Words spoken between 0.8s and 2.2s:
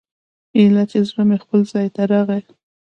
چې زړه مې خپل ځاى ته